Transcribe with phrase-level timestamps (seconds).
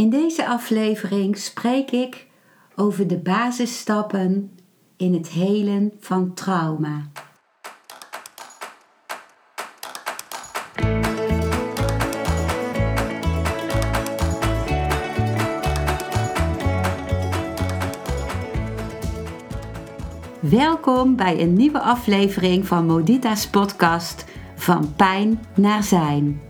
[0.00, 2.26] In deze aflevering spreek ik
[2.76, 4.58] over de basisstappen
[4.96, 7.10] in het helen van trauma.
[20.40, 24.24] Welkom bij een nieuwe aflevering van Modita's podcast
[24.56, 26.49] Van Pijn naar Zijn.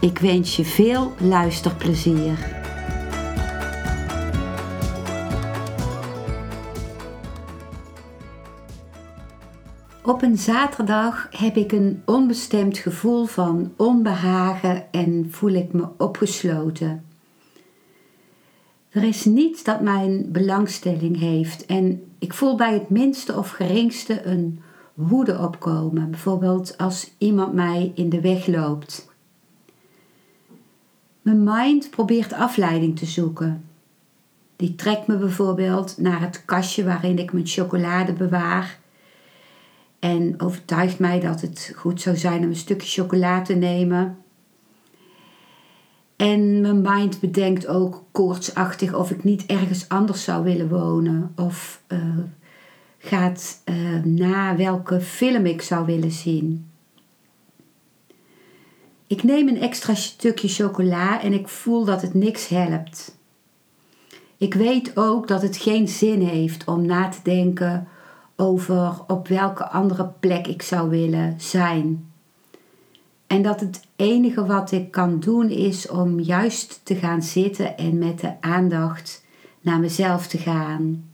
[0.00, 2.56] Ik wens je veel luisterplezier.
[10.02, 17.04] Op een zaterdag heb ik een onbestemd gevoel van onbehagen en voel ik me opgesloten.
[18.88, 24.26] Er is niets dat mijn belangstelling heeft en ik voel bij het minste of geringste
[24.26, 24.60] een
[24.94, 29.08] woede opkomen, bijvoorbeeld als iemand mij in de weg loopt.
[31.28, 33.64] Mijn mind probeert afleiding te zoeken.
[34.56, 38.78] Die trekt me bijvoorbeeld naar het kastje waarin ik mijn chocolade bewaar
[39.98, 44.18] en overtuigt mij dat het goed zou zijn om een stukje chocolade te nemen.
[46.16, 51.32] En mijn mind bedenkt ook koortsachtig of ik niet ergens anders zou willen wonen.
[51.36, 51.98] Of uh,
[52.98, 56.67] gaat uh, na welke film ik zou willen zien.
[59.08, 63.16] Ik neem een extra stukje chocola en ik voel dat het niks helpt.
[64.36, 67.88] Ik weet ook dat het geen zin heeft om na te denken
[68.36, 72.10] over op welke andere plek ik zou willen zijn.
[73.26, 77.98] En dat het enige wat ik kan doen is om juist te gaan zitten en
[77.98, 79.24] met de aandacht
[79.60, 81.10] naar mezelf te gaan.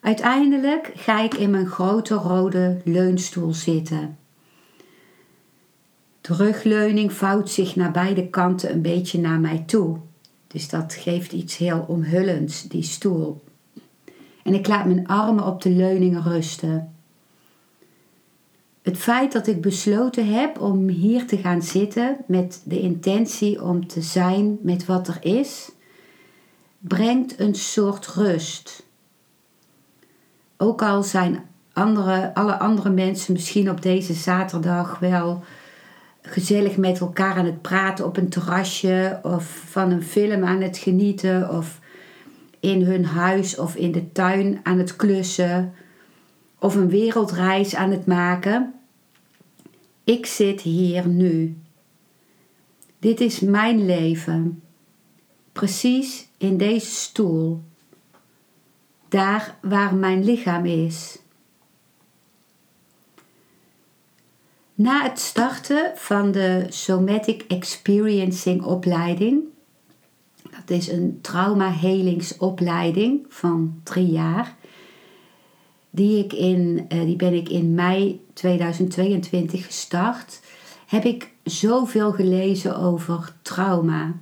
[0.00, 4.16] Uiteindelijk ga ik in mijn grote rode leunstoel zitten.
[6.26, 9.98] De rugleuning vouwt zich naar beide kanten een beetje naar mij toe.
[10.46, 13.44] Dus dat geeft iets heel omhullends, die stoel.
[14.42, 16.94] En ik laat mijn armen op de leuningen rusten.
[18.82, 23.86] Het feit dat ik besloten heb om hier te gaan zitten met de intentie om
[23.86, 25.70] te zijn met wat er is,
[26.78, 28.86] brengt een soort rust.
[30.56, 35.44] Ook al zijn andere, alle andere mensen misschien op deze zaterdag wel
[36.28, 40.78] gezellig met elkaar aan het praten op een terrasje of van een film aan het
[40.78, 41.80] genieten of
[42.60, 45.74] in hun huis of in de tuin aan het klussen
[46.58, 48.74] of een wereldreis aan het maken.
[50.04, 51.56] Ik zit hier nu.
[52.98, 54.62] Dit is mijn leven.
[55.52, 57.62] Precies in deze stoel.
[59.08, 61.18] Daar waar mijn lichaam is.
[64.76, 69.42] Na het starten van de Somatic Experiencing opleiding
[70.66, 74.56] dat is een trauma-helingsopleiding van drie jaar.
[75.90, 80.40] Die, ik in, eh, die ben ik in mei 2022 gestart.
[80.86, 84.14] Heb ik zoveel gelezen over trauma.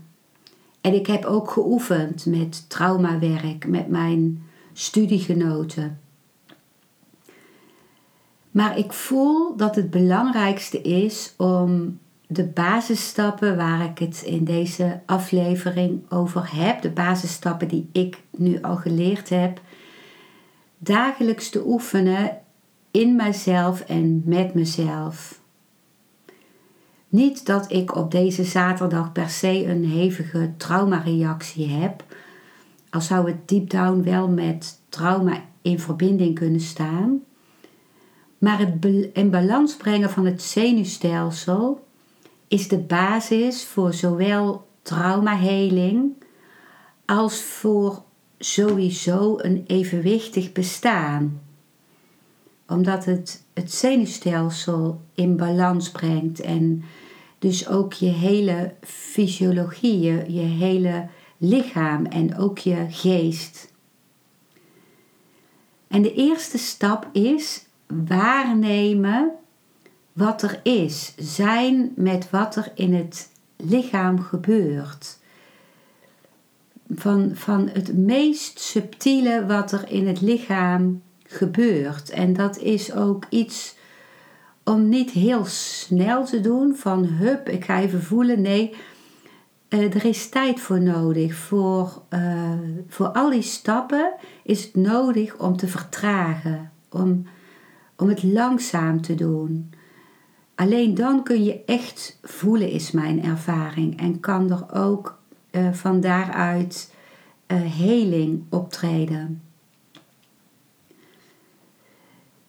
[0.81, 4.43] En ik heb ook geoefend met traumawerk met mijn
[4.73, 6.01] studiegenoten.
[8.55, 15.01] Maar ik voel dat het belangrijkste is om de basisstappen waar ik het in deze
[15.07, 19.61] aflevering over heb, de basisstappen die ik nu al geleerd heb,
[20.79, 22.39] dagelijks te oefenen
[22.91, 25.41] in mezelf en met mezelf.
[27.09, 32.05] Niet dat ik op deze zaterdag per se een hevige traumareactie heb,
[32.91, 37.23] al zou het deep down wel met trauma in verbinding kunnen staan.
[38.45, 41.87] Maar het in balans brengen van het zenuwstelsel
[42.49, 46.13] is de basis voor zowel traumaheling
[47.05, 48.03] als voor
[48.39, 51.41] sowieso een evenwichtig bestaan.
[52.69, 56.85] Omdat het het zenuwstelsel in balans brengt en
[57.39, 61.09] dus ook je hele fysiologie, je, je hele
[61.39, 63.73] lichaam en ook je geest.
[65.89, 69.31] En de eerste stap is waarnemen
[70.13, 71.15] wat er is.
[71.17, 75.19] Zijn met wat er in het lichaam gebeurt.
[76.95, 82.11] Van, van het meest subtiele wat er in het lichaam gebeurt.
[82.11, 83.77] En dat is ook iets
[84.65, 88.41] om niet heel snel te doen van hup, ik ga even voelen.
[88.41, 88.75] Nee,
[89.69, 91.35] uh, er is tijd voor nodig.
[91.35, 92.53] Voor, uh,
[92.89, 97.27] voor al die stappen is het nodig om te vertragen, om,
[97.97, 99.71] om het langzaam te doen.
[100.55, 104.01] Alleen dan kun je echt voelen, is mijn ervaring.
[104.01, 105.19] En kan er ook
[105.51, 106.93] uh, van daaruit
[107.63, 109.43] heling optreden.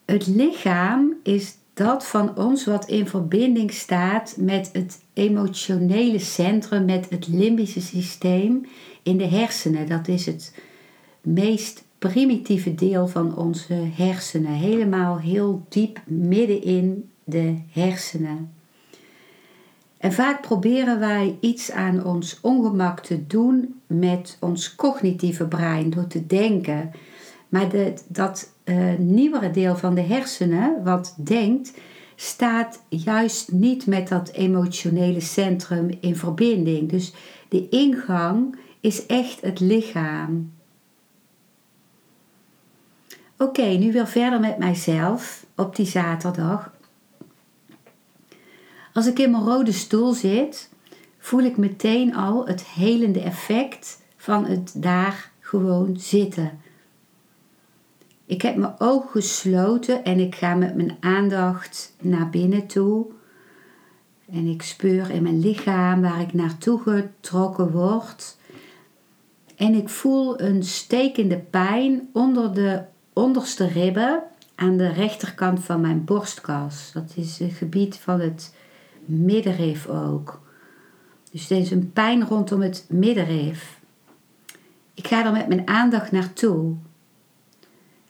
[0.05, 7.09] Het lichaam is dat van ons wat in verbinding staat met het emotionele centrum, met
[7.09, 8.65] het limbische systeem
[9.03, 9.87] in de hersenen.
[9.87, 10.55] Dat is het
[11.21, 18.53] meest primitieve deel van onze hersenen, helemaal heel diep midden in de hersenen.
[19.97, 26.07] En vaak proberen wij iets aan ons ongemak te doen met ons cognitieve brein door
[26.07, 26.91] te denken.
[27.49, 31.73] Maar de, dat uh, nieuwere deel van de hersenen, wat denkt,
[32.15, 36.89] staat juist niet met dat emotionele centrum in verbinding.
[36.89, 37.13] Dus
[37.49, 40.51] de ingang is echt het lichaam.
[43.37, 46.73] Oké, nu weer verder met mijzelf op die zaterdag.
[48.93, 50.69] Als ik in mijn rode stoel zit,
[51.19, 56.59] voel ik meteen al het helende effect van het daar gewoon zitten.
[58.25, 63.05] Ik heb mijn ogen gesloten en ik ga met mijn aandacht naar binnen toe.
[64.31, 68.37] En ik speur in mijn lichaam waar ik naartoe getrokken word.
[69.55, 72.83] En ik voel een stekende pijn onder de
[73.15, 74.23] onderste ribben
[74.55, 76.91] aan de rechterkant van mijn borstkas.
[76.93, 78.55] Dat is het gebied van het
[79.05, 80.41] middenrif ook.
[81.31, 83.79] Dus is een pijn rondom het middenrif.
[84.93, 86.75] Ik ga er met mijn aandacht naartoe.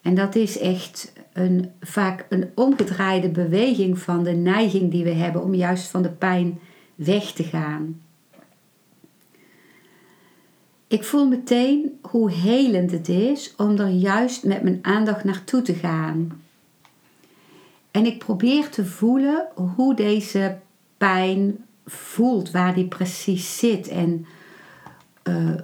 [0.01, 5.43] En dat is echt een, vaak een omgedraaide beweging van de neiging die we hebben
[5.43, 6.59] om juist van de pijn
[6.95, 8.01] weg te gaan.
[10.95, 15.73] Ik voel meteen hoe helend het is om er juist met mijn aandacht naartoe te
[15.73, 16.41] gaan.
[17.91, 20.57] En ik probeer te voelen hoe deze
[20.97, 24.25] pijn voelt, waar die precies zit en
[25.23, 25.55] uh,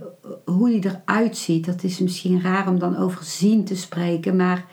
[0.46, 1.66] hoe die eruit ziet.
[1.66, 4.66] Dat is misschien raar om dan over zien te spreken, maar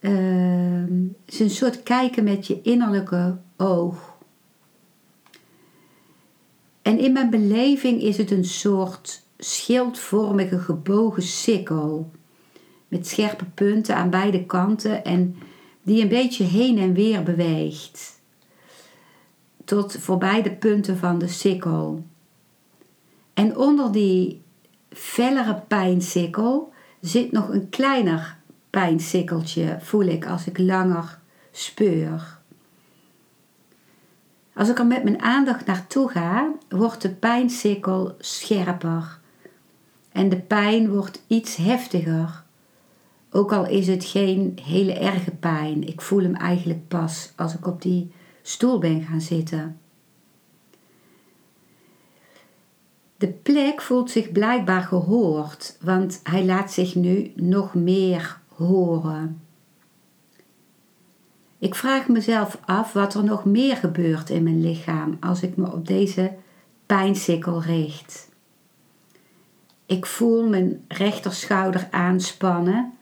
[0.00, 0.84] uh,
[1.24, 4.16] het is een soort kijken met je innerlijke oog.
[6.82, 12.10] En in mijn beleving is het een soort schildvormige gebogen sikkel
[12.88, 15.36] met scherpe punten aan beide kanten en
[15.82, 18.20] die een beetje heen en weer beweegt
[19.64, 22.04] tot voorbij de punten van de sikkel.
[23.34, 24.42] En onder die
[24.90, 28.36] fellere pijnsikkel zit nog een kleiner
[28.70, 31.18] pijnsikkeltje, voel ik als ik langer
[31.50, 32.38] speur.
[34.54, 39.22] Als ik er met mijn aandacht naartoe ga, wordt de pijnsikkel scherper
[40.14, 42.44] en de pijn wordt iets heftiger.
[43.30, 47.66] Ook al is het geen hele erge pijn, ik voel hem eigenlijk pas als ik
[47.66, 48.12] op die
[48.42, 49.78] stoel ben gaan zitten.
[53.16, 59.40] De plek voelt zich blijkbaar gehoord, want hij laat zich nu nog meer horen.
[61.58, 65.72] Ik vraag mezelf af wat er nog meer gebeurt in mijn lichaam als ik me
[65.72, 66.32] op deze
[66.86, 68.32] pijnsikkel richt.
[69.86, 72.92] Ik voel mijn rechterschouder aanspannen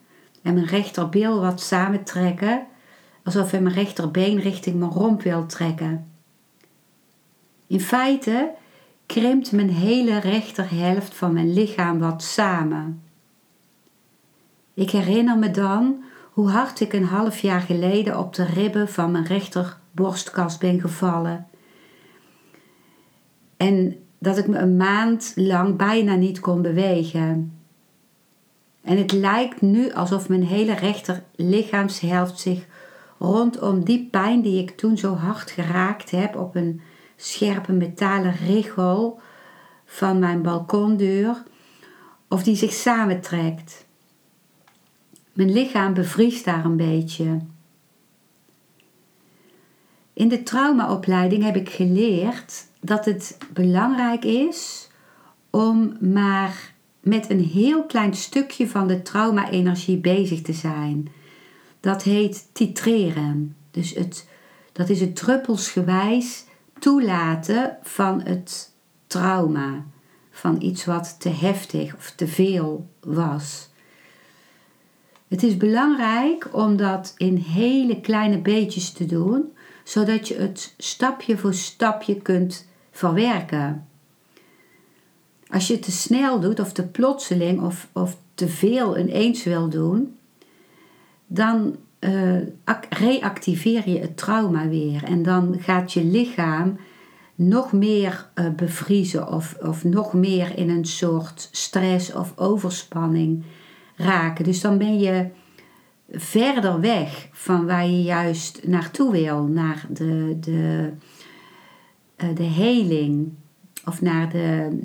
[0.43, 2.67] en mijn rechterbil wat samentrekken,
[3.25, 6.13] alsof hij mijn rechterbeen richting mijn romp wil trekken.
[7.67, 8.51] In feite
[9.07, 13.03] krimpt mijn hele rechterhelft van mijn lichaam wat samen.
[14.75, 19.11] Ik herinner me dan hoe hard ik een half jaar geleden op de ribben van
[19.11, 21.47] mijn rechterborstkas ben gevallen.
[23.57, 27.59] En dat ik me een maand lang bijna niet kon bewegen.
[28.83, 32.67] En het lijkt nu alsof mijn hele rechter lichaamshelft zich
[33.19, 36.81] rondom die pijn die ik toen zo hard geraakt heb op een
[37.17, 39.21] scherpe metalen richel
[39.85, 41.43] van mijn balkondeur
[42.29, 43.87] of die zich samentrekt.
[45.33, 47.39] Mijn lichaam bevriest daar een beetje.
[50.23, 54.89] In de traumaopleiding heb ik geleerd dat het belangrijk is
[55.51, 61.09] om maar met een heel klein stukje van de trauma-energie bezig te zijn.
[61.81, 63.57] Dat heet titreren.
[63.71, 64.29] Dus het,
[64.73, 66.45] dat is het druppelsgewijs
[66.79, 68.73] toelaten van het
[69.07, 69.85] trauma.
[70.31, 73.71] Van iets wat te heftig of te veel was.
[75.29, 79.53] Het is belangrijk om dat in hele kleine beetjes te doen,
[79.85, 83.87] zodat je het stapje voor stapje kunt verwerken.
[85.49, 89.69] Als je het te snel doet of te plotseling of, of te veel ineens wil
[89.69, 90.17] doen,
[91.27, 92.41] dan uh,
[92.91, 95.05] reactiveer je het trauma weer.
[95.05, 96.77] En dan gaat je lichaam
[97.35, 103.45] nog meer uh, bevriezen of, of nog meer in een soort stress of overspanning
[103.97, 104.45] raken.
[104.45, 105.27] Dus dan ben je
[106.13, 110.91] verder weg van waar je juist naartoe wil, naar de, de,
[112.17, 113.33] uh, de heling
[113.85, 114.79] of naar de,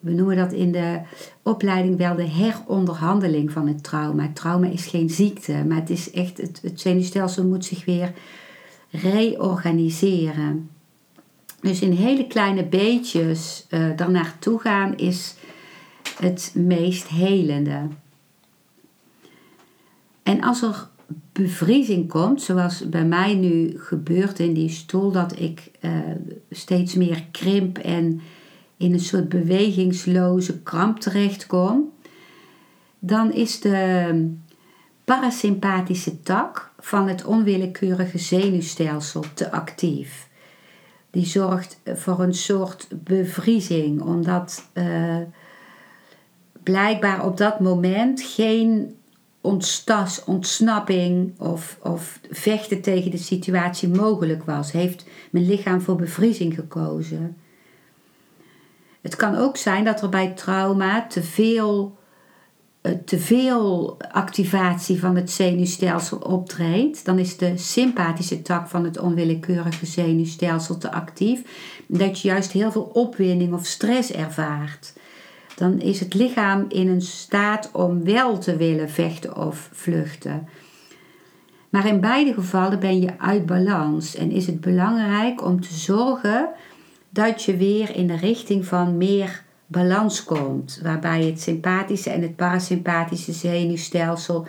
[0.00, 1.00] we noemen dat in de
[1.42, 4.30] opleiding wel de heronderhandeling van het trauma.
[4.34, 8.12] trauma is geen ziekte, maar het is echt, het, het zenuwstelsel moet zich weer
[8.90, 10.70] reorganiseren.
[11.60, 15.34] Dus in hele kleine beetjes uh, daarnaartoe gaan is
[16.18, 17.88] het meest helende.
[20.30, 20.88] En als er
[21.32, 25.90] bevriezing komt, zoals bij mij nu gebeurt in die stoel, dat ik uh,
[26.50, 28.20] steeds meer krimp en
[28.76, 31.92] in een soort bewegingsloze kramp terechtkom,
[32.98, 34.34] dan is de
[35.04, 40.28] parasympathische tak van het onwillekeurige zenuwstelsel te actief.
[41.10, 45.16] Die zorgt voor een soort bevriezing, omdat uh,
[46.62, 48.94] blijkbaar op dat moment geen
[49.40, 54.72] ontstas, ontsnapping of, of vechten tegen de situatie mogelijk was.
[54.72, 57.36] Heeft mijn lichaam voor bevriezing gekozen.
[59.00, 61.98] Het kan ook zijn dat er bij trauma te veel,
[62.80, 67.04] eh, te veel activatie van het zenuwstelsel optreedt.
[67.04, 71.42] Dan is de sympathische tak van het onwillekeurige zenuwstelsel te actief.
[71.86, 74.92] Dat je juist heel veel opwinding of stress ervaart.
[75.60, 80.48] Dan is het lichaam in een staat om wel te willen vechten of vluchten.
[81.70, 86.48] Maar in beide gevallen ben je uit balans en is het belangrijk om te zorgen
[87.10, 92.36] dat je weer in de richting van meer balans komt, waarbij het sympathische en het
[92.36, 94.46] parasympathische zenuwstelsel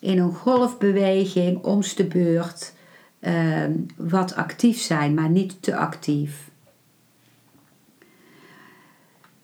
[0.00, 2.72] in een golfbeweging omst de beurt
[3.20, 3.64] uh,
[3.96, 6.47] wat actief zijn, maar niet te actief.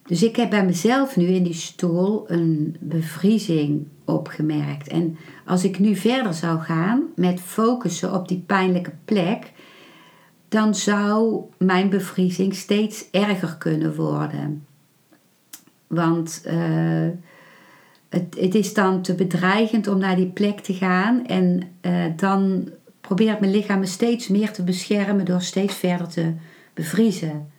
[0.06, 4.88] Dus ik heb bij mezelf nu in die stoel een bevriezing opgemerkt.
[4.88, 9.52] En als ik nu verder zou gaan met focussen op die pijnlijke plek,
[10.48, 14.66] dan zou mijn bevriezing steeds erger kunnen worden.
[15.86, 17.08] Want uh,
[18.08, 22.68] het, het, is dan te bedreigend om naar die plek te gaan en uh, dan
[23.00, 26.32] probeert mijn lichaam me steeds meer te beschermen door steeds verder te
[26.74, 27.52] bevriezen.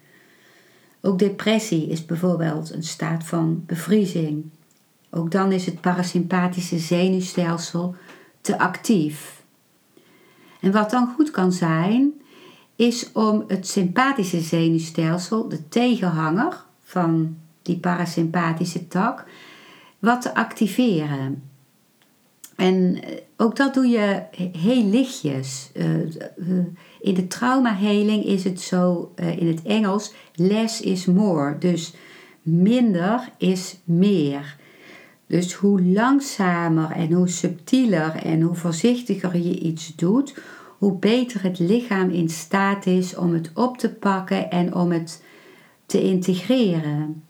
[1.06, 4.46] Ook depressie is bijvoorbeeld een staat van bevriezing.
[5.10, 7.96] Ook dan is het parasympathische zenuwstelsel
[8.42, 9.44] te actief.
[10.62, 12.14] En wat dan goed kan zijn,
[12.76, 19.26] is om het sympathische zenuwstelsel, de tegenhanger van die parasympathische tak,
[20.00, 21.44] wat te activeren.
[22.56, 24.24] En eh, ook dat doe je
[24.58, 25.70] heel lichtjes.
[25.74, 26.66] Eh, eh,
[27.06, 31.58] in de traumaheling is het zo in het Engels: less is more.
[31.58, 31.94] Dus
[32.42, 34.58] minder is meer.
[35.28, 40.36] Dus hoe langzamer en hoe subtieler en hoe voorzichtiger je iets doet,
[40.78, 45.24] hoe beter het lichaam in staat is om het op te pakken en om het
[45.86, 47.24] te integreren.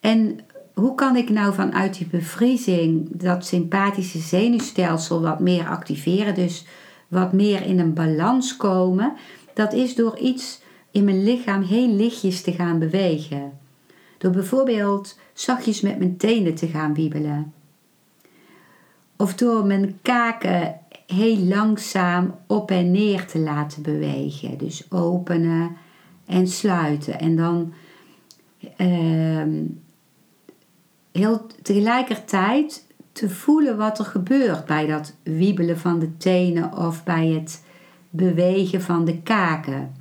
[0.00, 0.38] En
[0.74, 6.64] hoe kan ik nou vanuit die bevriezing dat sympathische zenuwstelsel wat meer activeren, dus
[7.10, 9.12] wat meer in een balans komen?
[9.54, 13.58] Dat is door iets in mijn lichaam heel lichtjes te gaan bewegen.
[14.18, 17.52] Door bijvoorbeeld zachtjes met mijn tenen te gaan wiebelen.
[19.16, 24.58] Of door mijn kaken heel langzaam op en neer te laten bewegen.
[24.58, 25.76] Dus openen
[26.26, 27.18] en sluiten.
[27.18, 27.72] En dan
[28.76, 29.42] uh,
[31.12, 32.86] heel tegelijkertijd
[33.20, 37.64] te voelen wat er gebeurt bij dat wiebelen van de tenen of bij het
[38.10, 39.94] bewegen van de kaken.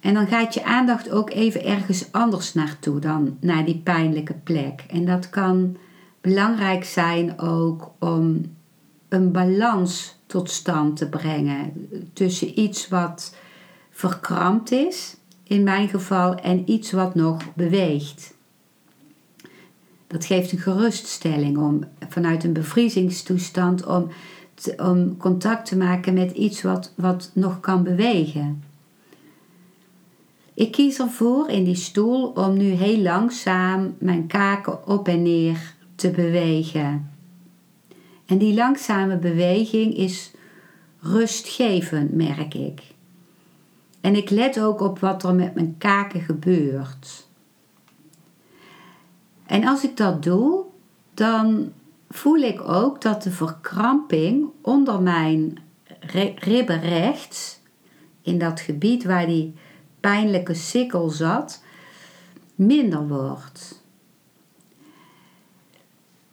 [0.00, 4.84] En dan gaat je aandacht ook even ergens anders naartoe dan naar die pijnlijke plek.
[4.88, 5.76] En dat kan
[6.20, 8.54] belangrijk zijn ook om
[9.08, 13.36] een balans tot stand te brengen tussen iets wat
[13.90, 18.33] verkrampt is, in mijn geval, en iets wat nog beweegt.
[20.14, 24.08] Dat geeft een geruststelling om vanuit een bevriezingstoestand om
[24.76, 28.62] om contact te maken met iets wat, wat nog kan bewegen.
[30.54, 35.74] Ik kies ervoor in die stoel om nu heel langzaam mijn kaken op en neer
[35.94, 37.10] te bewegen.
[38.26, 40.30] En die langzame beweging is
[41.00, 42.82] rustgevend, merk ik.
[44.00, 47.26] En ik let ook op wat er met mijn kaken gebeurt.
[49.46, 50.64] En als ik dat doe,
[51.14, 51.72] dan
[52.08, 55.58] voel ik ook dat de verkramping onder mijn
[56.34, 57.60] ribben rechts,
[58.22, 59.54] in dat gebied waar die
[60.00, 61.62] pijnlijke sikkel zat,
[62.54, 63.82] minder wordt.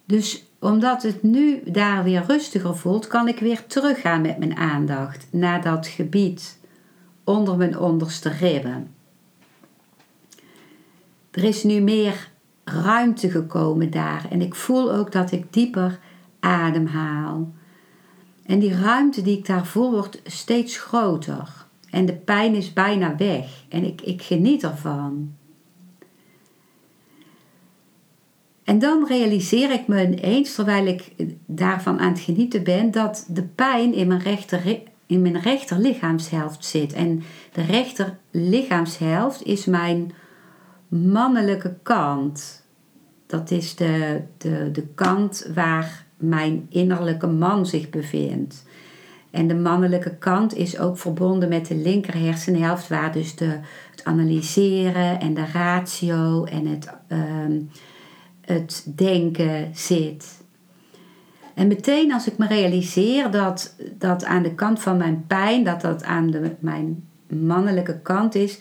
[0.04, 5.26] Dus omdat het nu daar weer rustiger voelt, kan ik weer teruggaan met mijn aandacht
[5.30, 6.58] naar dat gebied
[7.24, 8.94] onder mijn onderste ribben.
[11.30, 12.30] Er is nu meer
[12.64, 15.98] ruimte gekomen daar en ik voel ook dat ik dieper
[16.40, 17.52] ademhaal.
[18.46, 21.66] En die ruimte die ik daar voel wordt steeds groter.
[21.90, 25.34] En de pijn is bijna weg en ik, ik geniet ervan.
[28.64, 31.12] En dan realiseer ik me ineens, terwijl ik
[31.46, 36.64] daarvan aan het genieten ben, dat de pijn in mijn rechter, in mijn rechter lichaamshelft
[36.64, 36.92] zit.
[36.92, 40.12] En de rechter lichaamshelft is mijn
[40.98, 42.66] mannelijke kant.
[43.26, 48.64] Dat is de, de, de kant waar mijn innerlijke man zich bevindt.
[49.30, 53.58] En de mannelijke kant is ook verbonden met de linker hersenhelft, waar dus de,
[53.90, 57.60] het analyseren en de ratio en het, ehm,
[58.40, 60.40] het denken zit.
[61.54, 65.80] En meteen als ik me realiseer dat dat aan de kant van mijn pijn, dat
[65.80, 68.60] dat aan de, mijn mannelijke kant is,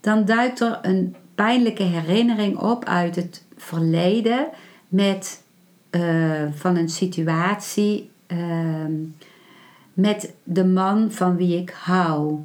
[0.00, 4.48] dan duikt er een pijnlijke herinnering op uit het verleden
[4.88, 5.42] met,
[5.90, 8.10] uh, van een situatie.
[8.26, 8.84] Uh,
[9.96, 12.38] met de man van wie ik hou.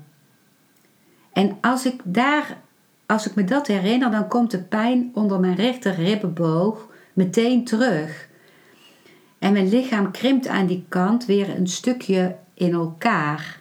[1.33, 2.57] En als ik daar,
[3.05, 8.29] als ik me dat herinner, dan komt de pijn onder mijn rechter ribbenboog meteen terug.
[9.39, 13.60] En mijn lichaam krimpt aan die kant weer een stukje in elkaar.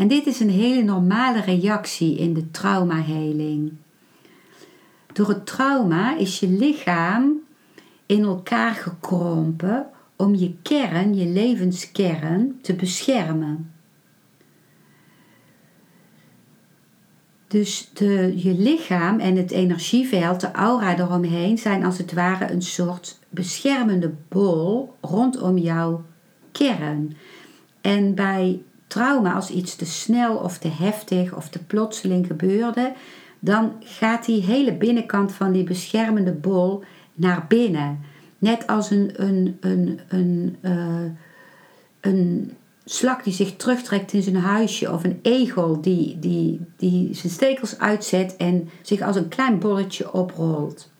[0.00, 3.72] En dit is een hele normale reactie in de traumaheling.
[5.12, 7.40] Door het trauma is je lichaam
[8.06, 9.86] in elkaar gekrompen
[10.16, 13.72] om je kern, je levenskern, te beschermen.
[17.46, 22.62] Dus de, je lichaam en het energieveld, de aura eromheen, zijn als het ware een
[22.62, 26.04] soort beschermende bol rondom jouw
[26.52, 27.16] kern.
[27.80, 32.92] En bij trauma, als iets te snel of te heftig of te plotseling gebeurde,
[33.38, 38.00] dan gaat die hele binnenkant van die beschermende bol naar binnen.
[38.38, 41.10] Net als een, een, een, een, uh,
[42.00, 42.52] een
[42.84, 47.78] slak die zich terugtrekt in zijn huisje of een egel die, die, die zijn stekels
[47.78, 50.90] uitzet en zich als een klein bolletje oprolt.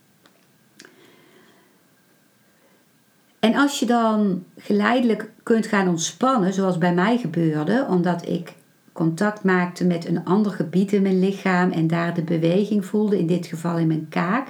[3.40, 8.54] En als je dan geleidelijk kunt gaan ontspannen, zoals bij mij gebeurde, omdat ik
[8.92, 13.26] contact maakte met een ander gebied in mijn lichaam en daar de beweging voelde, in
[13.26, 14.48] dit geval in mijn kaak,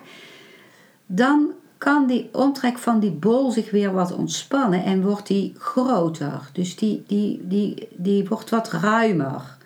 [1.07, 6.51] dan kan die omtrek van die bol zich weer wat ontspannen en wordt die groter.
[6.53, 9.57] Dus die, die, die, die wordt wat ruimer.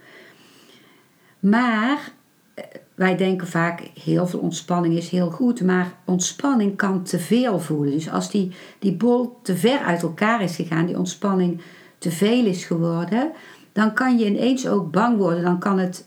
[1.40, 2.12] Maar
[2.54, 7.61] eh, wij denken vaak heel veel ontspanning is heel goed, maar ontspanning kan te veel
[7.61, 7.92] voelen.
[7.92, 11.61] Dus als die, die bol te ver uit elkaar is gegaan, die ontspanning
[11.98, 13.33] te veel is geworden,
[13.72, 15.42] dan kan je ineens ook bang worden.
[15.42, 16.07] Dan kan het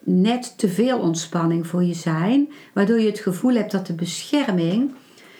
[0.00, 4.90] net te veel ontspanning voor je zijn, waardoor je het gevoel hebt dat de bescherming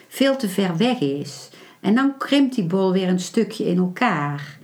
[0.07, 1.49] veel te ver weg is.
[1.79, 4.57] En dan krimpt die bol weer een stukje in elkaar.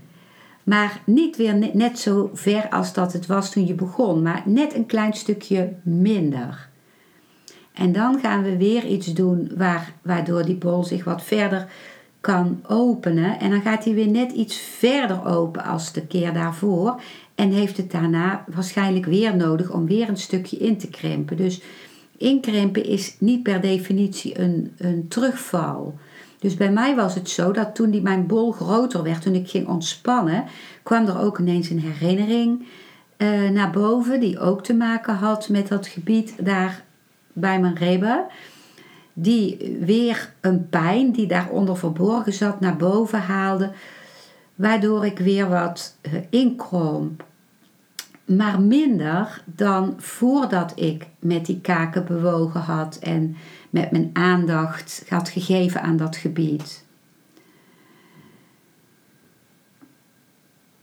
[0.70, 4.74] Maar niet weer net zo ver als dat het was toen je begon, maar net
[4.74, 6.70] een klein stukje minder.
[7.74, 11.68] En dan gaan we weer iets doen waar, waardoor die bol zich wat verder
[12.22, 13.40] kan openen.
[13.40, 17.02] En dan gaat hij weer net iets verder open als de keer daarvoor.
[17.36, 21.38] En heeft het daarna waarschijnlijk weer nodig om weer een stukje in te krimpen.
[21.38, 21.62] Dus
[22.18, 25.98] Inkrimpen is niet per definitie een, een terugval.
[26.40, 29.50] Dus bij mij was het zo dat toen die mijn bol groter werd, toen ik
[29.50, 30.46] ging ontspannen,
[30.84, 32.68] kwam er ook ineens een herinnering
[33.18, 36.84] uh, naar boven, die ook te maken had met dat gebied daar
[37.34, 38.26] bij mijn ribben.
[39.14, 43.72] Die weer een pijn die daaronder verborgen zat naar boven haalde,
[44.56, 47.24] waardoor ik weer wat uh, inkromp
[48.38, 53.36] maar minder dan voordat ik met die kaken bewogen had en
[53.70, 56.84] met mijn aandacht had gegeven aan dat gebied.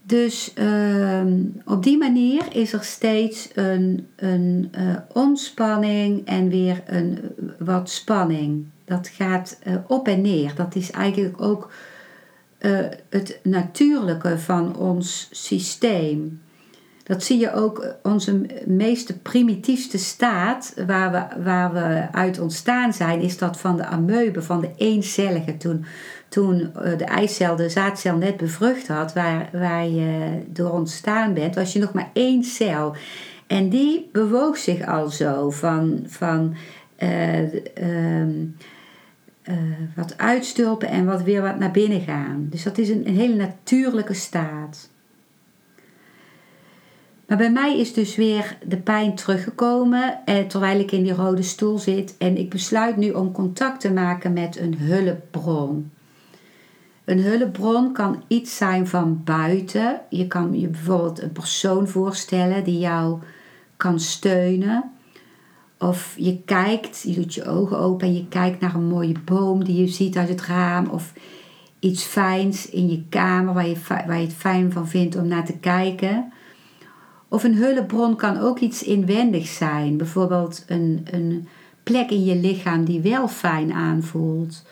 [0.02, 7.20] Dus ehm, op die manier is er steeds een, een uh, ontspanning en weer een,
[7.58, 8.66] wat spanning.
[8.84, 10.54] Dat gaat uh, op en neer.
[10.54, 11.70] Dat is eigenlijk ook
[13.08, 16.40] het natuurlijke van ons systeem.
[17.06, 23.20] Dat zie je ook onze meest primitiefste staat, waar we, waar we uit ontstaan zijn,
[23.20, 25.56] is dat van de ameuben, van de eencellige.
[25.56, 25.84] Toen,
[26.28, 31.72] toen de eicel de zaadcel net bevrucht had, waar, waar je door ontstaan bent, was
[31.72, 32.96] je nog maar één cel.
[33.46, 36.54] En die bewoog zich al zo van, van
[36.98, 38.26] uh, uh,
[39.96, 42.46] wat uitstulpen en wat weer wat naar binnen gaan.
[42.50, 44.88] Dus dat is een hele natuurlijke staat.
[47.26, 51.42] Maar bij mij is dus weer de pijn teruggekomen eh, terwijl ik in die rode
[51.42, 52.14] stoel zit.
[52.18, 55.90] En ik besluit nu om contact te maken met een hulpbron.
[57.04, 60.00] Een hulpbron kan iets zijn van buiten.
[60.10, 63.18] Je kan je bijvoorbeeld een persoon voorstellen die jou
[63.76, 64.90] kan steunen.
[65.78, 69.64] Of je kijkt, je doet je ogen open en je kijkt naar een mooie boom
[69.64, 70.86] die je ziet uit het raam.
[70.86, 71.12] Of
[71.78, 75.44] iets fijns in je kamer waar je, waar je het fijn van vindt om naar
[75.44, 76.32] te kijken.
[77.36, 79.96] Of een hulpbron kan ook iets inwendig zijn.
[79.96, 81.48] Bijvoorbeeld een, een
[81.82, 84.62] plek in je lichaam die wel fijn aanvoelt.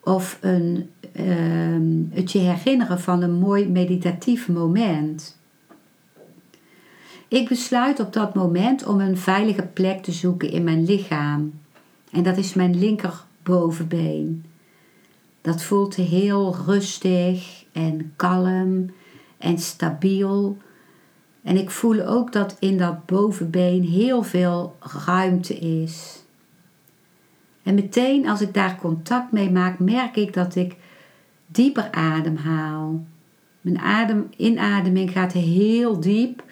[0.00, 5.36] Of een, uh, het je herinneren van een mooi meditatief moment.
[7.28, 11.52] Ik besluit op dat moment om een veilige plek te zoeken in mijn lichaam.
[12.12, 14.44] En dat is mijn linkerbovenbeen.
[15.40, 18.90] Dat voelt heel rustig en kalm
[19.38, 20.56] en stabiel
[21.46, 26.22] en ik voel ook dat in dat bovenbeen heel veel ruimte is.
[27.62, 30.76] En meteen als ik daar contact mee maak, merk ik dat ik
[31.46, 33.04] dieper ademhaal.
[33.60, 36.44] Mijn adem, inademing gaat heel diep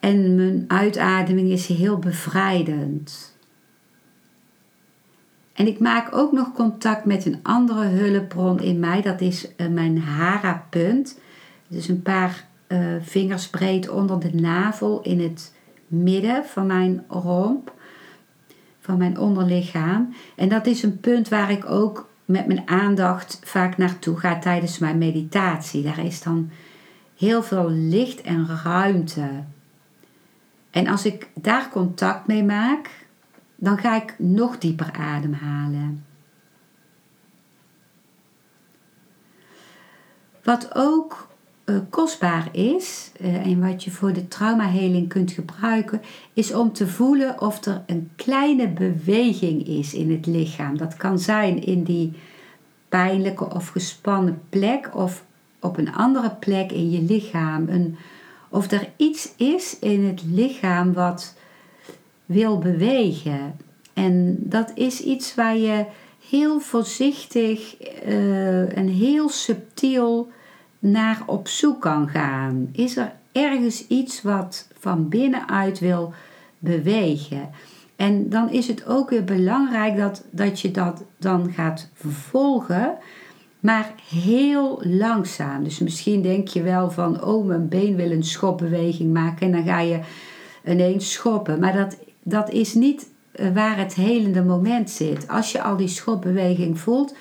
[0.00, 3.36] en mijn uitademing is heel bevrijdend.
[5.52, 9.68] En ik maak ook nog contact met een andere hulpbron in mij, dat is eh,
[9.68, 11.20] mijn hara-punt.
[11.68, 15.54] Dus een paar uh, vingers breed onder de navel in het
[15.86, 17.72] midden van mijn romp,
[18.80, 20.14] van mijn onderlichaam.
[20.36, 24.78] En dat is een punt waar ik ook met mijn aandacht vaak naartoe ga tijdens
[24.78, 25.82] mijn meditatie.
[25.82, 26.50] Daar is dan
[27.16, 29.28] heel veel licht en ruimte.
[30.70, 33.06] En als ik daar contact mee maak,
[33.56, 36.04] dan ga ik nog dieper ademhalen.
[40.42, 41.28] Wat ook
[41.66, 46.00] uh, kostbaar is uh, en wat je voor de traumaheling kunt gebruiken,
[46.32, 50.78] is om te voelen of er een kleine beweging is in het lichaam.
[50.78, 52.12] Dat kan zijn in die
[52.88, 55.24] pijnlijke of gespannen plek of
[55.60, 57.68] op een andere plek in je lichaam.
[57.68, 57.96] Een,
[58.48, 61.34] of er iets is in het lichaam wat
[62.26, 63.56] wil bewegen.
[63.92, 65.84] En dat is iets waar je
[66.30, 67.76] heel voorzichtig
[68.06, 70.30] uh, en heel subtiel
[70.90, 72.68] naar op zoek kan gaan.
[72.72, 76.12] Is er ergens iets wat van binnenuit wil
[76.58, 77.50] bewegen?
[77.96, 82.94] En dan is het ook weer belangrijk dat, dat je dat dan gaat vervolgen,
[83.60, 85.64] maar heel langzaam.
[85.64, 89.64] Dus misschien denk je wel van, oh, mijn been wil een schopbeweging maken en dan
[89.64, 90.00] ga je
[90.64, 91.60] ineens schoppen.
[91.60, 95.28] Maar dat, dat is niet eh, waar het helende moment zit.
[95.28, 97.14] Als je al die schopbeweging voelt,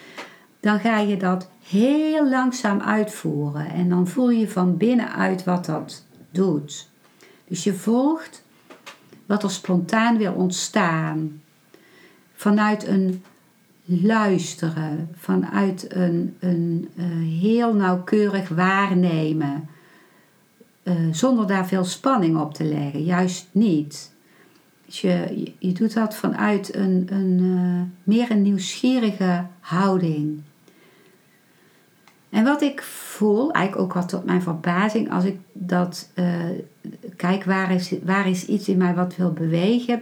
[0.60, 3.70] dan ga je dat heel langzaam uitvoeren.
[3.70, 6.90] En dan voel je van binnenuit wat dat doet.
[7.48, 8.44] Dus je volgt
[9.26, 11.42] wat er spontaan wil ontstaan.
[12.34, 13.24] Vanuit een
[13.86, 17.06] luisteren, vanuit een, een uh,
[17.42, 19.70] heel nauwkeurig waarnemen.
[20.84, 24.14] Uh, zonder daar veel spanning op te leggen, juist niet.
[24.86, 30.42] Dus je, je doet dat vanuit een, een uh, meer een nieuwsgierige houding.
[32.36, 36.26] En wat ik voel, eigenlijk ook wat tot mijn verbazing, als ik dat uh,
[37.16, 40.02] kijk, waar is, waar is iets in mij wat wil bewegen,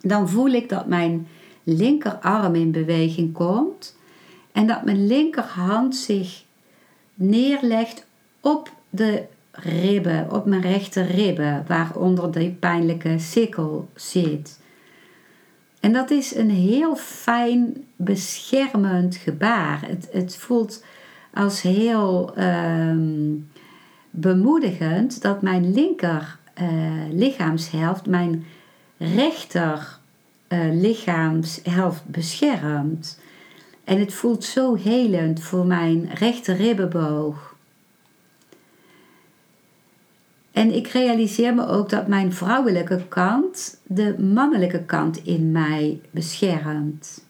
[0.00, 1.26] dan voel ik dat mijn
[1.62, 3.96] linkerarm in beweging komt
[4.52, 6.44] en dat mijn linkerhand zich
[7.14, 8.06] neerlegt
[8.40, 14.60] op de ribben, op mijn rechter ribben, waaronder die pijnlijke sikkel zit.
[15.80, 19.80] En dat is een heel fijn beschermend gebaar.
[19.86, 20.82] Het, het voelt
[21.34, 23.34] als heel ehm,
[24.10, 26.68] bemoedigend dat mijn linker uh,
[27.10, 28.44] lichaamshelft mijn
[28.98, 29.98] rechter
[30.48, 33.20] uh, lichaamshelft beschermt.
[33.84, 37.54] En het voelt zo helend voor mijn rechter ribbenboog.
[40.52, 47.24] En ik realiseer me ook dat mijn vrouwelijke kant de mannelijke kant in mij beschermt.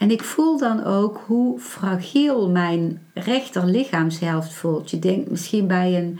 [0.00, 4.90] En ik voel dan ook hoe fragiel mijn rechter lichaamshelft voelt.
[4.90, 6.18] Je denkt misschien bij een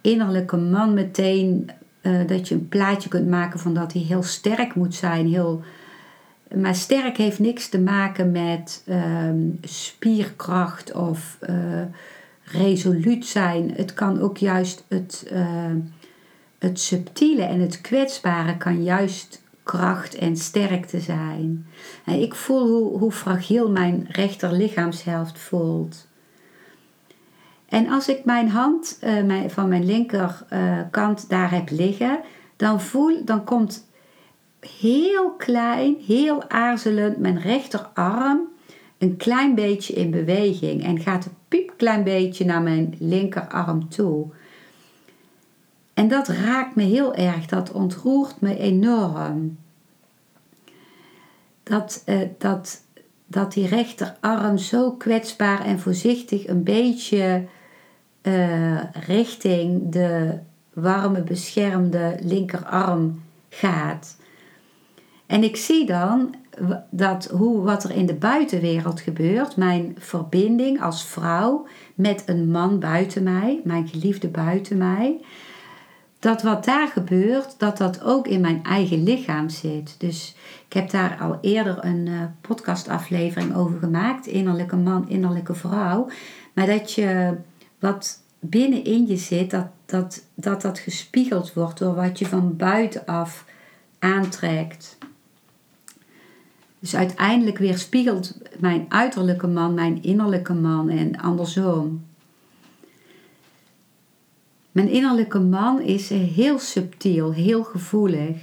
[0.00, 1.70] innerlijke man meteen
[2.02, 5.26] uh, dat je een plaatje kunt maken van dat hij heel sterk moet zijn.
[5.26, 5.62] Heel,
[6.54, 9.30] maar sterk heeft niks te maken met uh,
[9.62, 11.56] spierkracht of uh,
[12.44, 13.72] resoluut zijn.
[13.74, 15.74] Het kan ook juist het, uh,
[16.58, 21.66] het subtiele en het kwetsbare kan juist kracht en sterkte zijn.
[22.04, 26.08] En ik voel hoe, hoe fragiel mijn rechter lichaamshelft voelt.
[27.68, 32.20] En als ik mijn hand uh, van mijn linkerkant uh, daar heb liggen,
[32.56, 33.88] dan voel, dan komt
[34.80, 38.48] heel klein, heel aarzelend mijn rechterarm
[38.98, 44.26] een klein beetje in beweging en gaat een piepklein beetje naar mijn linkerarm toe.
[45.94, 49.58] En dat raakt me heel erg, dat ontroert me enorm.
[51.62, 52.82] Dat, uh, dat,
[53.26, 57.44] dat die rechterarm zo kwetsbaar en voorzichtig een beetje
[58.22, 60.38] uh, richting de
[60.72, 64.16] warme, beschermde linkerarm gaat.
[65.26, 66.34] En ik zie dan
[66.90, 72.78] dat hoe, wat er in de buitenwereld gebeurt, mijn verbinding als vrouw met een man
[72.78, 75.20] buiten mij, mijn geliefde buiten mij,
[76.20, 79.94] dat wat daar gebeurt, dat dat ook in mijn eigen lichaam zit.
[79.98, 80.34] Dus
[80.66, 86.08] ik heb daar al eerder een uh, podcastaflevering over gemaakt, innerlijke man, innerlijke vrouw.
[86.52, 87.36] Maar dat je
[87.78, 93.44] wat binnenin je zit, dat dat, dat dat gespiegeld wordt door wat je van buitenaf
[93.98, 94.98] aantrekt.
[96.78, 102.04] Dus uiteindelijk weerspiegelt mijn uiterlijke man mijn innerlijke man en andersom.
[104.72, 108.36] Mijn innerlijke man is heel subtiel, heel gevoelig.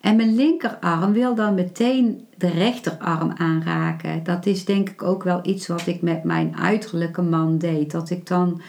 [0.00, 4.24] En mijn linkerarm wil dan meteen de rechterarm aanraken.
[4.24, 7.90] Dat is denk ik ook wel iets wat ik met mijn uiterlijke man deed.
[7.90, 8.60] Dat ik dan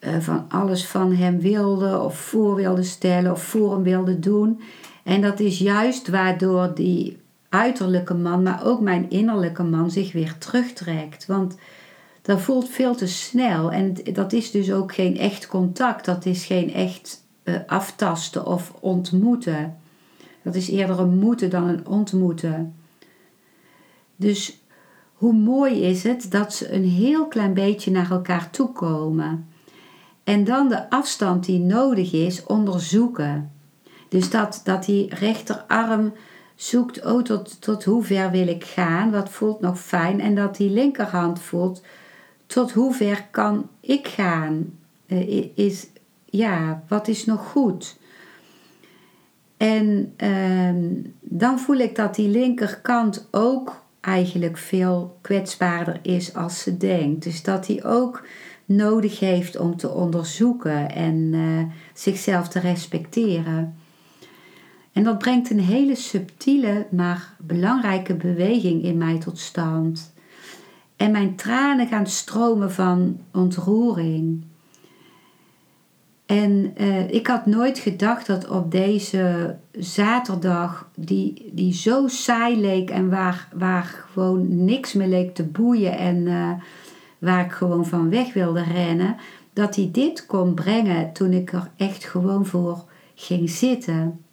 [0.00, 4.60] uh, van alles van hem wilde of voor wilde stellen of voor hem wilde doen.
[5.02, 10.38] En dat is juist waardoor die uiterlijke man, maar ook mijn innerlijke man zich weer
[10.38, 11.26] terugtrekt.
[11.26, 11.56] Want
[12.24, 16.04] dat voelt veel te snel en dat is dus ook geen echt contact.
[16.04, 19.76] Dat is geen echt uh, aftasten of ontmoeten.
[20.42, 22.74] Dat is eerder een moeten dan een ontmoeten.
[24.16, 24.60] Dus
[25.14, 29.48] hoe mooi is het dat ze een heel klein beetje naar elkaar toe komen.
[30.24, 33.52] En dan de afstand die nodig is onderzoeken.
[34.08, 36.12] Dus dat, dat die rechterarm
[36.54, 40.20] zoekt, oh tot, tot hoe ver wil ik gaan, wat voelt nog fijn.
[40.20, 41.82] En dat die linkerhand voelt,
[42.54, 44.78] tot hoe ver kan ik gaan.
[45.06, 45.86] Uh, is,
[46.24, 47.96] ja, wat is nog goed?
[49.56, 56.76] En uh, dan voel ik dat die linkerkant ook eigenlijk veel kwetsbaarder is als ze
[56.76, 57.22] denkt.
[57.22, 58.26] Dus dat hij ook
[58.64, 61.62] nodig heeft om te onderzoeken en uh,
[61.94, 63.74] zichzelf te respecteren.
[64.92, 70.13] En dat brengt een hele subtiele, maar belangrijke beweging in mij tot stand.
[70.96, 74.44] En mijn tranen gaan stromen van ontroering.
[76.26, 82.90] En uh, ik had nooit gedacht dat op deze zaterdag, die, die zo saai leek
[82.90, 86.50] en waar, waar gewoon niks meer leek te boeien en uh,
[87.18, 89.16] waar ik gewoon van weg wilde rennen,
[89.52, 94.23] dat hij dit kon brengen toen ik er echt gewoon voor ging zitten.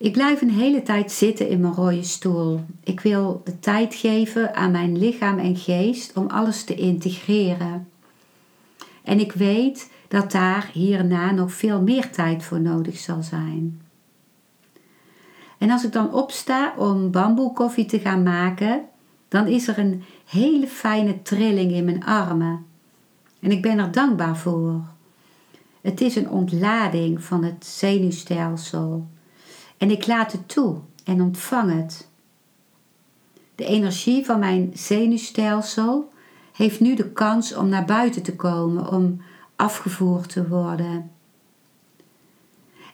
[0.00, 2.60] Ik blijf een hele tijd zitten in mijn rode stoel.
[2.84, 7.88] Ik wil de tijd geven aan mijn lichaam en geest om alles te integreren.
[9.02, 13.80] En ik weet dat daar hierna nog veel meer tijd voor nodig zal zijn.
[15.58, 18.82] En als ik dan opsta om bamboekoffie te gaan maken,
[19.28, 22.66] dan is er een hele fijne trilling in mijn armen.
[23.40, 24.80] En ik ben er dankbaar voor.
[25.80, 29.06] Het is een ontlading van het zenuwstelsel.
[29.80, 32.08] En ik laat het toe en ontvang het.
[33.54, 36.12] De energie van mijn zenuwstelsel
[36.52, 39.20] heeft nu de kans om naar buiten te komen, om
[39.56, 41.10] afgevoerd te worden.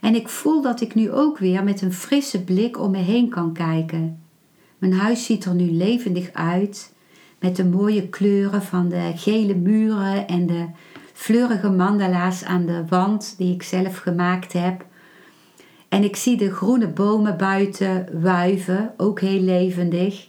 [0.00, 3.28] En ik voel dat ik nu ook weer met een frisse blik om me heen
[3.28, 4.22] kan kijken.
[4.78, 6.94] Mijn huis ziet er nu levendig uit,
[7.38, 10.66] met de mooie kleuren van de gele muren en de
[11.12, 14.84] fleurige mandala's aan de wand die ik zelf gemaakt heb.
[15.96, 20.28] En ik zie de groene bomen buiten wuiven, ook heel levendig.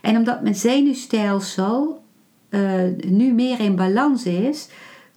[0.00, 2.02] En omdat mijn zenuwstelsel
[2.50, 4.68] uh, nu meer in balans is,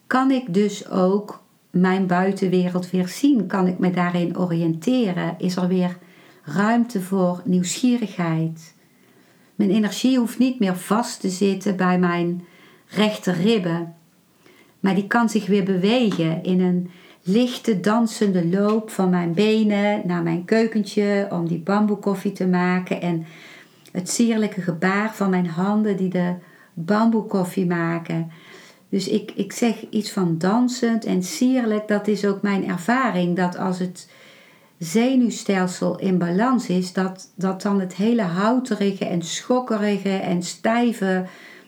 [0.07, 3.47] kan ik dus ook mijn buitenwereld weer zien?
[3.47, 5.35] Kan ik me daarin oriënteren?
[5.37, 5.97] Is er weer
[6.43, 8.75] ruimte voor nieuwsgierigheid?
[9.55, 12.45] Mijn energie hoeft niet meer vast te zitten bij mijn
[12.87, 13.95] rechter ribben,
[14.79, 16.89] maar die kan zich weer bewegen in een
[17.31, 23.25] lichte dansende loop van mijn benen naar mijn keukentje om die bamboekoffie te maken en
[23.91, 26.33] het sierlijke gebaar van mijn handen die de
[26.73, 28.31] bamboekoffie maken.
[28.89, 33.35] Dus ik, ik zeg iets van dansend en sierlijk, dat is ook mijn ervaring.
[33.35, 34.09] Dat als het
[34.77, 41.25] zenuwstelsel in balans is, dat, dat dan het hele houterige en schokkerige en stijve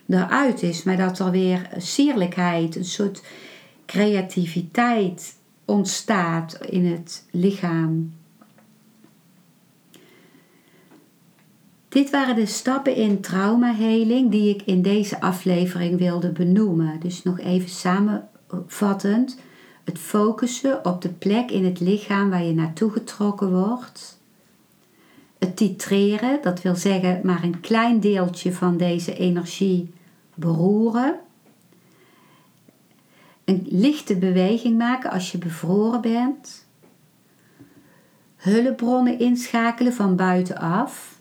[0.08, 0.82] eruit is.
[0.82, 3.22] Maar dat er weer sierlijkheid, een soort
[3.86, 8.12] creativiteit ontstaat in het lichaam.
[11.88, 17.00] Dit waren de stappen in traumaheling die ik in deze aflevering wilde benoemen.
[17.00, 19.38] Dus nog even samenvattend:
[19.84, 24.20] het focussen op de plek in het lichaam waar je naartoe getrokken wordt.
[25.38, 29.92] Het titreren, dat wil zeggen maar een klein deeltje van deze energie
[30.34, 31.20] beroeren.
[33.44, 36.66] Een lichte beweging maken als je bevroren bent.
[38.36, 41.12] Hulpbronnen inschakelen van buitenaf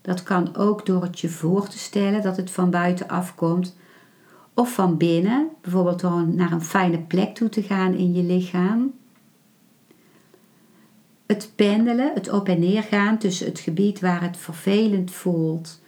[0.00, 3.76] dat kan ook door het je voor te stellen dat het van buitenaf komt.
[4.54, 8.92] Of van binnen, bijvoorbeeld door naar een fijne plek toe te gaan in je lichaam.
[11.26, 15.80] Het pendelen, het op en neer gaan tussen het gebied waar het vervelend voelt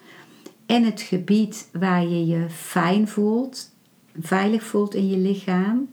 [0.66, 3.71] en het gebied waar je je fijn voelt,
[4.20, 5.88] veilig voelt in je lichaam.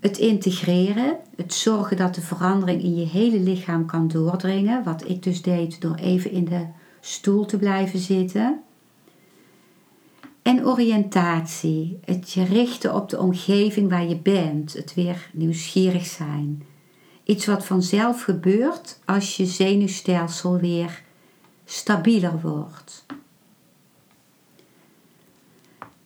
[0.00, 5.22] Het integreren, het zorgen dat de verandering in je hele lichaam kan doordringen, wat ik
[5.22, 6.66] dus deed door even in de
[7.00, 8.62] stoel te blijven zitten.
[10.42, 16.62] En oriëntatie, het je richten op de omgeving waar je bent, het weer nieuwsgierig zijn.
[17.24, 21.02] Iets wat vanzelf gebeurt als je zenuwstelsel weer
[21.64, 23.04] stabieler wordt.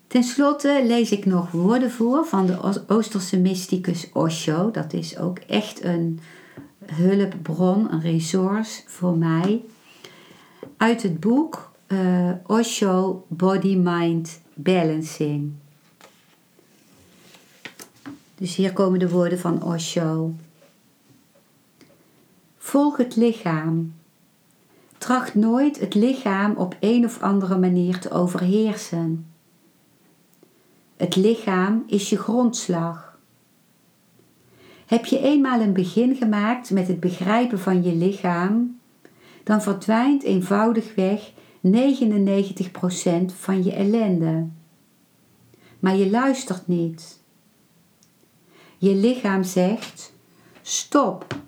[0.07, 4.71] Ten slotte lees ik nog woorden voor van de Oosterse mysticus Osho.
[4.71, 6.21] Dat is ook echt een
[6.85, 9.65] hulpbron, een resource voor mij.
[10.77, 15.53] Uit het boek uh, Osho Body Mind Balancing.
[18.35, 20.35] Dus hier komen de woorden van Osho.
[22.59, 23.95] Volg het lichaam.
[24.99, 29.26] Tracht nooit het lichaam op een of andere manier te overheersen.
[30.97, 33.19] Het lichaam is je grondslag.
[34.87, 38.81] Heb je eenmaal een begin gemaakt met het begrijpen van je lichaam,
[39.45, 41.33] dan verdwijnt eenvoudigweg
[41.67, 41.71] 99%
[43.27, 44.47] van je ellende.
[45.79, 47.21] Maar je luistert niet.
[48.79, 50.13] Je lichaam zegt:
[50.63, 51.41] stop,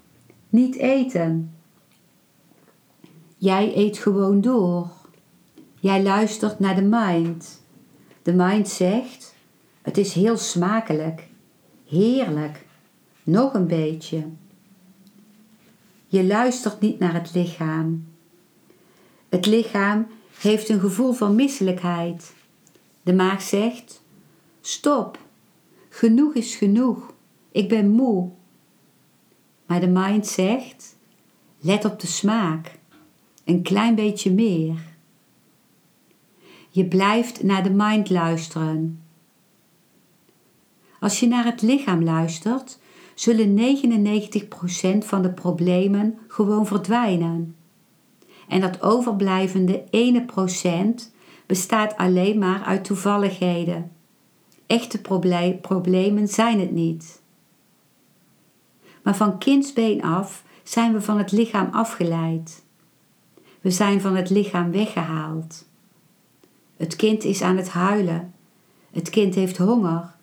[0.48, 1.54] niet eten.
[3.36, 4.90] Jij eet gewoon door.
[5.80, 7.62] Jij luistert naar de mind.
[8.22, 9.27] De mind zegt:
[9.88, 11.28] het is heel smakelijk.
[11.86, 12.66] Heerlijk.
[13.22, 14.26] Nog een beetje.
[16.06, 18.06] Je luistert niet naar het lichaam.
[19.28, 20.06] Het lichaam
[20.38, 22.34] heeft een gevoel van misselijkheid.
[23.02, 24.02] De maag zegt:
[24.60, 25.18] Stop,
[25.88, 27.14] genoeg is genoeg,
[27.52, 28.30] ik ben moe.
[29.66, 30.96] Maar de mind zegt:
[31.60, 32.78] Let op de smaak,
[33.44, 34.78] een klein beetje meer.
[36.68, 39.02] Je blijft naar de mind luisteren.
[41.00, 42.78] Als je naar het lichaam luistert,
[43.14, 47.56] zullen 99% van de problemen gewoon verdwijnen.
[48.48, 49.84] En dat overblijvende
[51.08, 53.92] 1% bestaat alleen maar uit toevalligheden.
[54.66, 55.00] Echte
[55.60, 57.22] problemen zijn het niet.
[59.02, 62.64] Maar van kindsbeen af zijn we van het lichaam afgeleid.
[63.60, 65.66] We zijn van het lichaam weggehaald.
[66.76, 68.34] Het kind is aan het huilen.
[68.90, 70.16] Het kind heeft honger.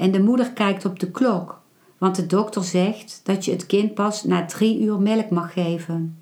[0.00, 1.60] En de moeder kijkt op de klok,
[1.98, 6.18] want de dokter zegt dat je het kind pas na drie uur melk mag geven.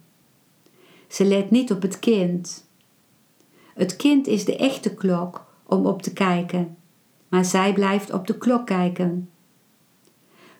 [1.09, 2.67] Ze let niet op het kind.
[3.75, 6.77] Het kind is de echte klok om op te kijken,
[7.29, 9.31] maar zij blijft op de klok kijken.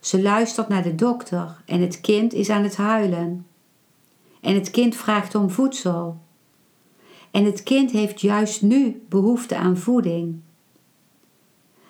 [0.01, 3.47] Ze luistert naar de dokter en het kind is aan het huilen.
[4.41, 6.21] En het kind vraagt om voedsel.
[7.31, 10.41] En het kind heeft juist nu behoefte aan voeding.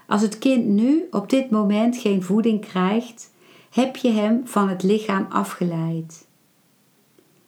[0.08, 3.30] Als het kind nu op dit moment geen voeding krijgt,
[3.70, 6.26] heb je hem van het lichaam afgeleid.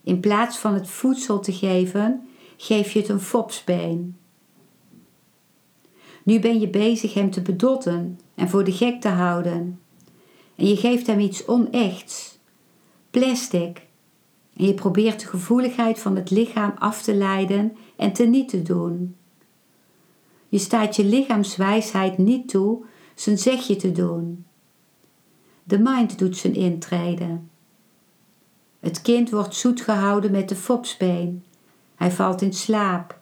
[0.05, 4.17] In plaats van het voedsel te geven, geef je het een fopsbeen.
[6.23, 9.81] Nu ben je bezig hem te bedotten en voor de gek te houden.
[10.55, 12.39] En je geeft hem iets onechts,
[13.11, 13.87] plastic.
[14.57, 18.63] En je probeert de gevoeligheid van het lichaam af te leiden en te niet te
[18.63, 19.15] doen.
[20.51, 22.85] Je staat je lichaamswijsheid niet toe
[23.15, 24.45] zijn zegje te doen.
[25.63, 27.39] De mind doet zijn intrede.
[28.81, 31.45] Het kind wordt zoet gehouden met de fopspeen.
[31.95, 33.19] Hij valt in slaap.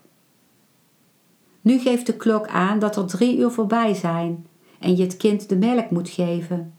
[1.60, 4.46] Nu geeft de klok aan dat er drie uur voorbij zijn
[4.78, 6.74] en je het kind de melk moet geven.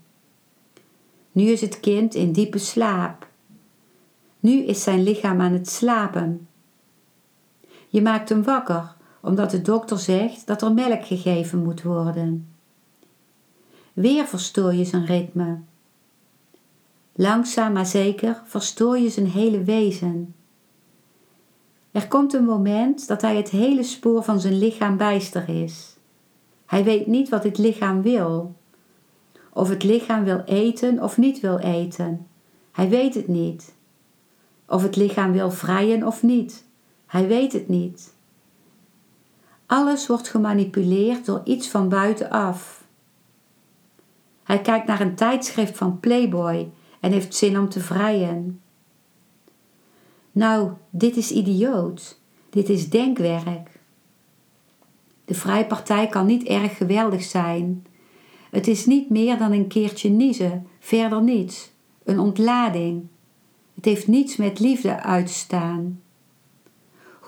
[1.32, 3.28] Nu is het kind in diepe slaap.
[4.40, 6.48] Nu is zijn lichaam aan het slapen.
[7.88, 12.48] Je maakt hem wakker omdat de dokter zegt dat er melk gegeven moet worden.
[13.94, 15.58] Weer verstoor je zijn ritme.
[17.14, 20.34] Langzaam maar zeker verstoor je zijn hele wezen.
[21.92, 25.98] Er komt een moment dat hij het hele spoor van zijn lichaam bijster is.
[26.66, 28.56] Hij weet niet wat het lichaam wil.
[29.54, 32.28] Of het lichaam wil eten of niet wil eten.
[32.72, 33.74] Hij weet het niet.
[34.68, 36.66] Of het lichaam wil vrijen of niet.
[37.06, 38.14] Hij weet het niet.
[39.70, 42.84] Alles wordt gemanipuleerd door iets van buitenaf.
[44.44, 48.62] Hij kijkt naar een tijdschrift van Playboy en heeft zin om te vrijen.
[50.32, 52.20] Nou, dit is idioot.
[52.50, 53.80] Dit is denkwerk.
[55.26, 57.86] De vrijpartij kan niet erg geweldig zijn.
[58.52, 61.72] Het is niet meer dan een keertje niezen, verder niets.
[62.04, 63.08] Een ontlading.
[63.76, 66.02] Het heeft niets met liefde uit te staan.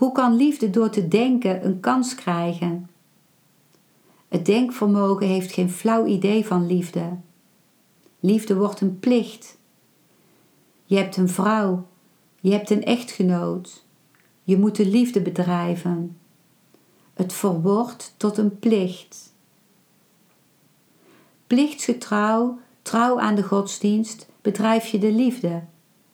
[0.01, 2.89] Hoe kan liefde door te denken een kans krijgen?
[4.27, 7.17] Het denkvermogen heeft geen flauw idee van liefde.
[8.19, 9.57] Liefde wordt een plicht.
[10.83, 11.85] Je hebt een vrouw,
[12.39, 13.85] je hebt een echtgenoot.
[14.43, 16.17] Je moet de liefde bedrijven.
[17.13, 19.33] Het verwordt tot een plicht.
[21.47, 25.63] Plichtsgetrouw, trouw aan de godsdienst, bedrijf je de liefde,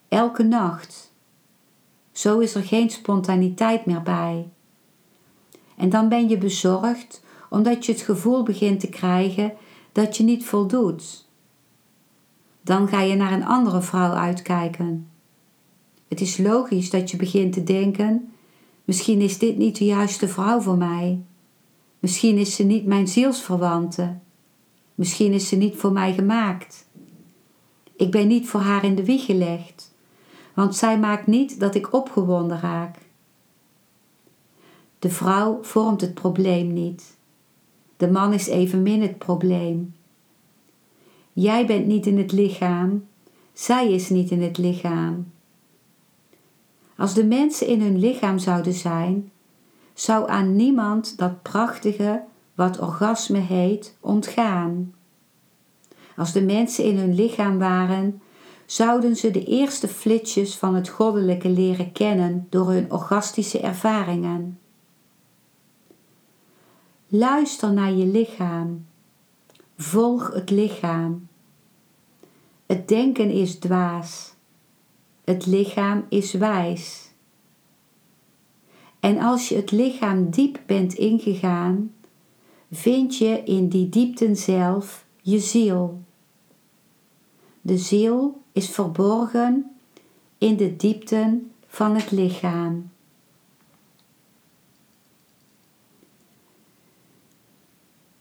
[0.08, 1.07] elke nacht.
[2.18, 4.48] Zo is er geen spontaniteit meer bij.
[5.76, 9.54] En dan ben je bezorgd omdat je het gevoel begint te krijgen
[9.92, 11.28] dat je niet voldoet.
[12.62, 15.10] Dan ga je naar een andere vrouw uitkijken.
[16.08, 18.34] Het is logisch dat je begint te denken:
[18.86, 21.22] misschien is dit niet de juiste vrouw voor mij.
[22.00, 24.18] Misschien is ze niet mijn zielsverwante.
[24.96, 26.88] Misschien is ze niet voor mij gemaakt.
[27.96, 29.87] Ik ben niet voor haar in de wieg gelegd,
[30.58, 32.98] want zij maakt niet dat ik opgewonden raak.
[35.00, 37.18] De vrouw vormt het probleem niet.
[37.98, 39.96] De man is evenmin het probleem.
[41.34, 43.08] Jij bent niet in het lichaam,
[43.54, 45.32] zij is niet in het lichaam.
[46.96, 49.32] Als de mensen in hun lichaam zouden zijn,
[49.94, 52.24] zou aan niemand dat prachtige,
[52.56, 54.94] wat orgasme heet, ontgaan.
[56.16, 58.22] Als de mensen in hun lichaam waren,
[58.68, 64.60] zouden ze de eerste flitsjes van het goddelijke leren kennen door hun orgastische ervaringen.
[67.08, 68.86] Luister naar je lichaam.
[69.78, 71.28] Volg het lichaam.
[72.66, 74.34] Het denken is dwaas.
[75.24, 77.12] Het lichaam is wijs.
[79.00, 81.94] En als je het lichaam diep bent ingegaan,
[82.72, 86.02] vind je in die diepten zelf je ziel.
[87.62, 89.72] De ziel is verborgen
[90.38, 92.90] in de diepten van het lichaam.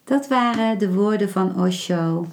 [0.04, 2.26] Dat waren de woorden van Osho.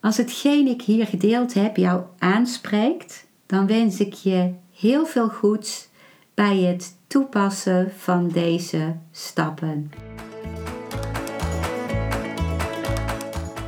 [0.00, 5.88] Als hetgeen ik hier gedeeld heb jou aanspreekt, dan wens ik je heel veel goeds
[6.34, 9.90] bij het toepassen van deze stappen.